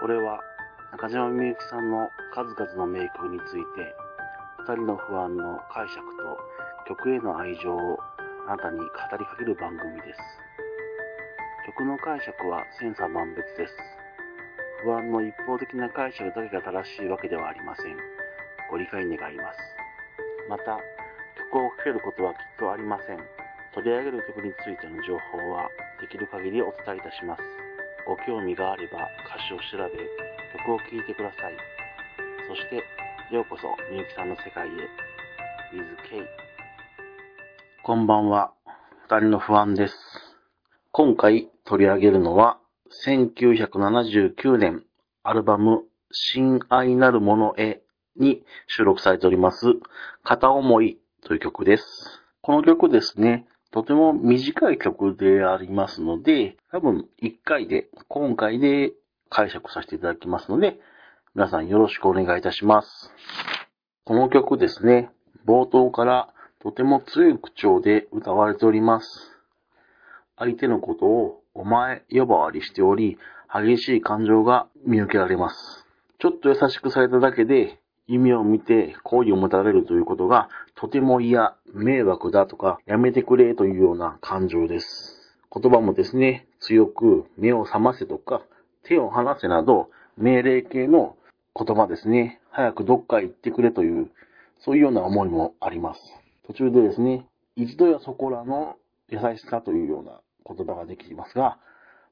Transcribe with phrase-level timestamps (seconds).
[0.00, 0.38] これは
[0.92, 3.94] 中島みゆきさんの数々の名曲について、
[4.60, 6.38] 二人の不安の解釈と
[6.86, 7.98] 曲への愛情を
[8.46, 8.86] あなたに語
[9.18, 10.20] りかける番組です。
[11.66, 13.74] 曲の解釈は千差万別です。
[14.84, 17.96] 不安の一方的な解釈だけが正しいわけではありません。
[18.70, 19.58] ご理解願います。
[20.48, 20.78] また、
[21.50, 23.18] 曲をかけることはきっとありません。
[23.74, 25.68] 取り上げる曲についての情報は
[26.00, 27.67] できる限りお伝えいたします。
[28.08, 29.92] ご興味があれば歌詞を調べ、
[30.64, 31.56] 曲を聴いてください。
[32.48, 32.76] そして、
[33.30, 34.70] ようこそみゆきさんの世界へ。
[35.76, 36.26] with K。
[37.82, 38.54] こんばんは。
[39.10, 39.94] 二人の不安です。
[40.90, 42.58] 今回取り上げるのは、
[43.04, 44.84] 1979年
[45.22, 47.82] アルバム、親愛なるものへ
[48.16, 49.66] に収録されております、
[50.22, 52.22] 片思いという曲です。
[52.40, 58.92] この曲ですね、とても短い曲でありますので、多分1回で、今回で
[59.28, 60.80] 解釈させていただきますので、
[61.34, 63.12] 皆さんよろしくお願いいたします。
[64.04, 65.10] この曲ですね、
[65.46, 69.38] 冒頭からとても強い口調で歌われております。
[70.38, 73.18] 相手のことをお前呼ばわりしており、
[73.52, 75.86] 激しい感情が見受けられます。
[76.18, 77.78] ちょっと優しくされただけで、
[78.08, 85.36] 夢を見て好意を持たれるということがとても嫌、迷惑だとかやめてくれというような感情です。
[85.52, 88.40] 言葉もですね、強く目を覚ませとか
[88.82, 91.16] 手を離せなど命令系の
[91.54, 92.40] 言葉ですね。
[92.50, 94.10] 早くどっか行ってくれという、
[94.60, 96.00] そういうような思いもあります。
[96.46, 97.26] 途中でですね、
[97.56, 98.76] 一度やそこらの
[99.10, 101.58] 優しさというような言葉ができますが、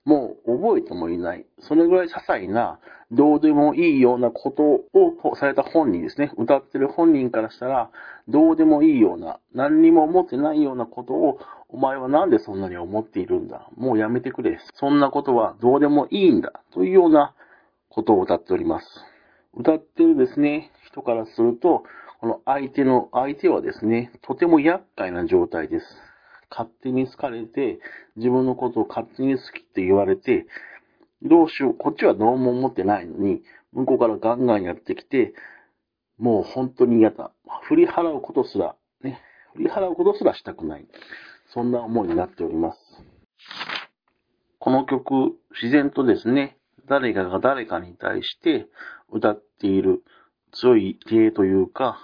[0.06, 2.78] もう覚えてもいない、それぐらい些細な、
[3.10, 7.90] どうでもいいようなことをされた本人ですね、歌ってる本人からしたら、
[8.28, 14.60] どうでもいいような、何にも思ってないようなことを、お前はなんでそんなに思っているんだもうやめてくれ。
[14.74, 16.52] そんなことはどうでもいいんだ。
[16.72, 17.34] というような
[17.88, 18.86] ことを歌っております。
[19.54, 21.82] 歌ってるですね、人からすると、
[22.20, 25.86] この相手の、相手はですね、とても厄介な状態です。
[26.50, 27.78] 勝手に好かれて、
[28.16, 30.46] 自分のことを勝手に好きって言われて、
[31.22, 33.42] どうしよう、こっちはどうも思ってないのに、
[33.72, 35.34] 向こうからガンガンやってきて、
[36.18, 37.32] もう本当に嫌だ。
[37.62, 39.20] 振り払うことすら、ね、
[39.54, 40.86] 振り払うことすらしたくない。
[41.52, 42.78] そんな思いになっております。
[44.58, 48.66] この曲、自然とですね、誰かが誰かに対して
[49.10, 50.02] 歌っている
[50.52, 51.98] 強い手というか、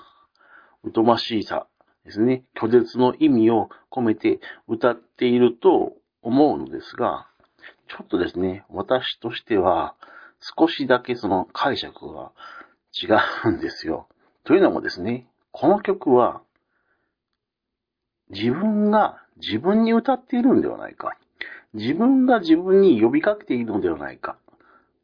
[0.95, 1.67] 疎ましいさ
[2.05, 7.29] ですね、拒絶の意味を込めて歌っていると思うのですが、
[7.89, 9.95] ちょっとですね、私としては
[10.41, 12.33] 少しだけその解釈が
[12.93, 13.09] 違
[13.49, 14.09] うんですよ。
[14.45, 16.43] というのもですね、この曲は
[18.31, 21.17] 自分が自分に歌っているんではないか。
[21.75, 24.37] 自分が自分に呼びかけているのではないか。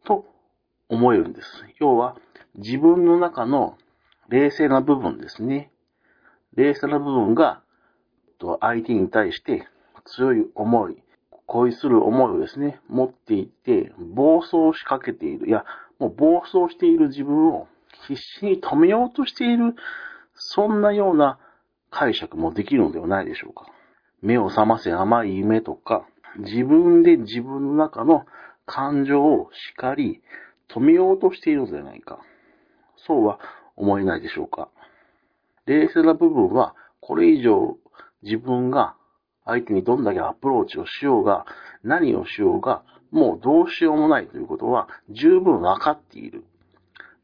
[0.05, 0.27] と
[0.89, 1.49] 思えるんです。
[1.79, 2.17] 要は
[2.57, 3.79] 自分の中の
[4.29, 5.71] 冷静な部分ですね。
[6.59, 7.63] 冷静な部分が、
[8.61, 9.69] 相手に対して
[10.05, 10.97] 強い思い、
[11.47, 15.47] 恋する思いをですね、持っていて、暴走しかけている。
[15.47, 15.65] いや、
[16.01, 17.69] もう暴走している自分を
[18.09, 19.77] 必死に止めようとしている、
[20.35, 21.39] そんなような
[21.91, 23.67] 解釈もできるのではないでしょうか。
[24.21, 26.09] 目を覚ませ甘い夢とか、
[26.39, 28.25] 自分で自分の中の
[28.67, 30.23] 感情を叱り、
[30.69, 32.19] 止めようとしているのではないか。
[32.97, 33.39] そうは
[33.77, 34.71] 思えないでしょうか。
[35.69, 37.77] 冷静な部分は、これ以上
[38.23, 38.97] 自分が
[39.45, 41.45] 相手にどんだけアプローチをしようが、
[41.85, 46.45] 何をしようが、もうどうしようもないということは十分わかっている。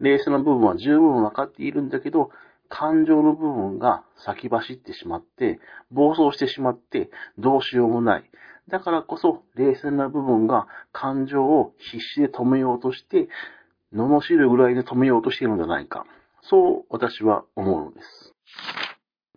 [0.01, 2.31] 冷静な部分は十分わかっているんだけど、
[2.69, 5.59] 感情の部分が先走ってしまって、
[5.91, 8.31] 暴走してしまって、どうしようもない。
[8.69, 13.29] だからこそ、冷静な部分が感情を必死で止めようとして、
[13.95, 16.05] 罵るぐらいで止めようとしているのではないか。
[16.43, 18.34] そう私は思うのです。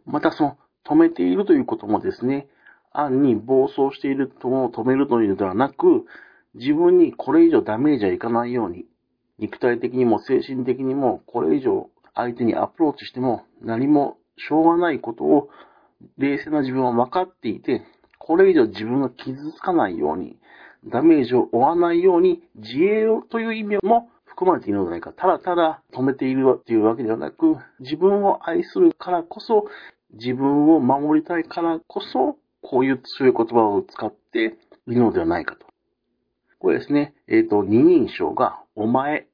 [0.05, 2.47] またその止めているということもですね、
[2.93, 6.05] 暗に暴走しているとを止めるというのではなく、
[6.55, 8.85] 自分にこれ以上ダメージはいかないように、
[9.37, 15.49] 肉体的にも精神的にもこれ以上相手にアプローチしても何もしょうがないことを
[16.17, 17.83] 冷静な自分は分かっていて、
[18.17, 20.37] これ以上自分が傷つかないように、
[20.85, 25.11] ダメージを負わないように自衛という意味も含まれているのではないか。
[25.13, 29.65] ただただ止めているというわけではなく、自分を愛するからこそ、
[30.13, 34.55] 自分を守りたいからこそ、こういう強い言葉を使って
[34.85, 35.65] いるのではないかと。
[36.59, 39.27] これですね、えっ、ー、と、二人称が、お前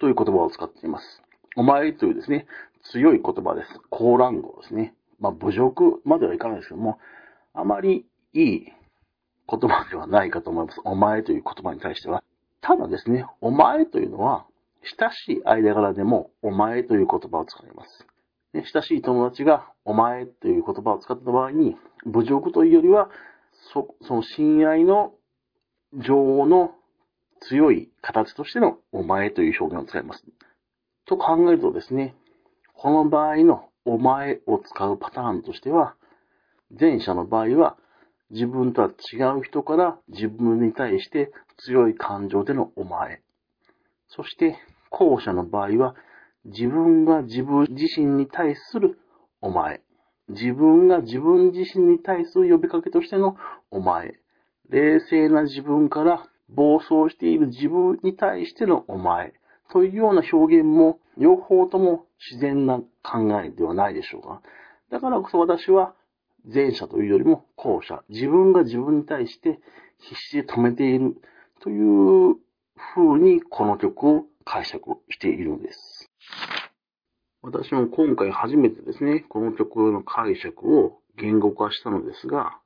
[0.00, 1.22] という言葉を使っています。
[1.56, 2.46] お前というですね、
[2.90, 3.68] 強い言葉です。
[3.90, 4.94] 高乱語ですね。
[5.20, 6.98] まあ、侮辱まではいかないですけども、
[7.52, 10.80] あまりいい言葉ではないかと思います。
[10.84, 12.22] お前という言葉に対しては。
[12.60, 14.46] ただですね、お前というのは、
[14.98, 18.06] 親しい間柄でもお前という言葉を使います。
[18.52, 21.76] ね、親しい友達がお前という言葉を使った場合に、
[22.06, 23.10] 侮辱というよりは、
[23.72, 25.12] そその親愛の
[25.94, 26.72] 情の
[27.40, 30.24] 強い形としてのお前という表現を使います。
[31.06, 32.14] と考えるとですね、
[32.74, 35.94] この場合のお前を使うパターンとしては、
[36.78, 37.76] 前者の場合は
[38.30, 43.22] 自分とは違う人から自分に対して強い感情でのお前。
[44.08, 44.56] そして
[44.90, 45.94] 後者の場合は
[46.44, 48.98] 自分が自分自身に対する
[49.40, 49.82] お前。
[50.28, 53.36] 自分が自分自身に対する呼びかけとしての
[53.70, 54.14] お前。
[54.68, 59.32] 冷静な自分から暴走している自分に対してのお前。
[59.70, 64.42] というような表現も両方とも自然な考えではないでしょうか。
[64.90, 65.94] だからこそ私は
[66.52, 68.02] 前者というよりも後者。
[68.08, 69.60] 自分が自分に対して
[69.98, 71.16] 必死で止めている
[71.60, 72.36] という
[72.94, 76.10] 風にこの曲を解釈しているのです。
[77.42, 82.58] 私も今回初めてですね、この曲の解釈を言語化したのですが、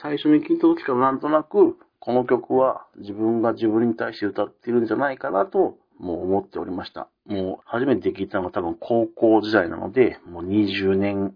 [0.00, 7.08] 最初に聞いた時からなんとなく、この曲は自分が自分に対して歌っているんじゃないかなと、もう思っておりました。
[7.26, 11.34] もう初めて聞いたのが多分高校時代なので、もう20年、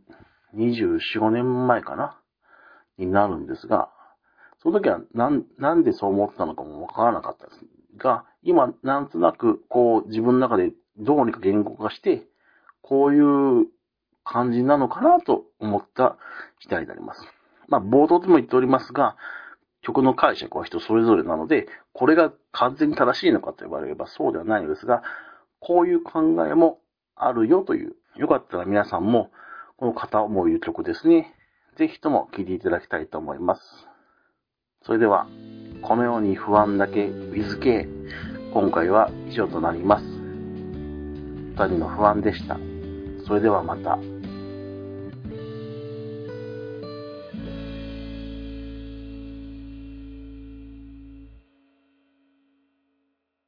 [0.56, 2.18] 24、5年前かな？
[2.98, 3.88] になるんですが、
[4.62, 7.60] その時はなん、なんでそう思ったのかもわからなかったです。
[7.96, 12.26] が、今なんとなくこう自分の中でどうにか言語化して、
[12.82, 13.66] こういう
[14.24, 16.16] 感じなのかなと思った
[16.60, 17.20] 次第であります。
[17.68, 19.16] まあ冒頭でも言っておりますが、
[19.80, 25.02] 曲の解釈は人それぞれなので、これが完全に正しいのかと言われればそうではないのですが、
[25.58, 26.78] こういう考えも
[27.16, 29.30] あるよという、よかったら皆さんも、
[29.76, 31.34] この片思い曲ですね、
[31.76, 33.62] ぜひとも聴いていただきたいと思います。
[34.82, 35.26] それでは、
[35.80, 40.04] このように不安だけ WithK、今回は以上となります。
[40.04, 42.58] 二人の不安でした。
[43.26, 43.98] それではまた。